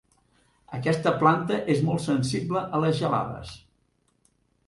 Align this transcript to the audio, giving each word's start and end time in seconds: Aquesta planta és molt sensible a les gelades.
Aquesta 0.77 1.11
planta 1.23 1.59
és 1.75 1.83
molt 1.89 2.03
sensible 2.07 2.65
a 2.77 2.81
les 2.85 2.97
gelades. 3.03 3.53